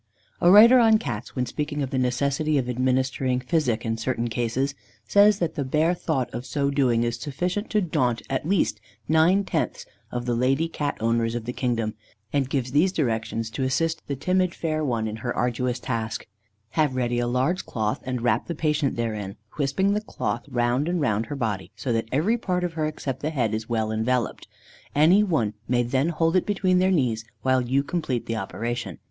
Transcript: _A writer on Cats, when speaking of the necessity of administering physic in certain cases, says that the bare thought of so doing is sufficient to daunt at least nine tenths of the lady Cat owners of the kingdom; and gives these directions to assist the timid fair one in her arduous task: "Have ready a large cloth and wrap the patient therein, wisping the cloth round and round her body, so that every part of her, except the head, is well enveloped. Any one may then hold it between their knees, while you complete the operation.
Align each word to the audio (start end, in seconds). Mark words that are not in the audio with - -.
_A 0.41 0.49
writer 0.49 0.79
on 0.79 0.97
Cats, 0.97 1.35
when 1.35 1.45
speaking 1.45 1.83
of 1.83 1.91
the 1.91 1.99
necessity 1.99 2.57
of 2.57 2.67
administering 2.67 3.39
physic 3.39 3.85
in 3.85 3.97
certain 3.97 4.29
cases, 4.29 4.73
says 5.07 5.37
that 5.37 5.53
the 5.53 5.63
bare 5.63 5.93
thought 5.93 6.27
of 6.33 6.43
so 6.43 6.71
doing 6.71 7.03
is 7.03 7.17
sufficient 7.19 7.69
to 7.69 7.81
daunt 7.81 8.23
at 8.27 8.49
least 8.49 8.81
nine 9.07 9.43
tenths 9.43 9.85
of 10.11 10.25
the 10.25 10.33
lady 10.33 10.67
Cat 10.67 10.97
owners 10.99 11.35
of 11.35 11.45
the 11.45 11.53
kingdom; 11.53 11.93
and 12.33 12.49
gives 12.49 12.71
these 12.71 12.91
directions 12.91 13.51
to 13.51 13.61
assist 13.61 14.01
the 14.07 14.15
timid 14.15 14.55
fair 14.55 14.83
one 14.83 15.07
in 15.07 15.17
her 15.17 15.37
arduous 15.37 15.77
task: 15.77 16.25
"Have 16.71 16.95
ready 16.95 17.19
a 17.19 17.27
large 17.27 17.63
cloth 17.67 18.01
and 18.03 18.23
wrap 18.23 18.47
the 18.47 18.55
patient 18.55 18.95
therein, 18.95 19.35
wisping 19.59 19.93
the 19.93 20.01
cloth 20.01 20.45
round 20.49 20.89
and 20.89 20.99
round 20.99 21.27
her 21.27 21.35
body, 21.35 21.69
so 21.75 21.93
that 21.93 22.07
every 22.11 22.39
part 22.39 22.63
of 22.63 22.73
her, 22.73 22.87
except 22.87 23.19
the 23.19 23.29
head, 23.29 23.53
is 23.53 23.69
well 23.69 23.91
enveloped. 23.91 24.47
Any 24.95 25.21
one 25.21 25.53
may 25.67 25.83
then 25.83 26.09
hold 26.09 26.35
it 26.35 26.47
between 26.47 26.79
their 26.79 26.89
knees, 26.89 27.23
while 27.43 27.61
you 27.61 27.83
complete 27.83 28.25
the 28.25 28.35
operation. 28.37 28.97